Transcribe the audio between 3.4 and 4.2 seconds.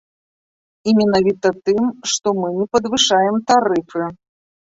тарыфы.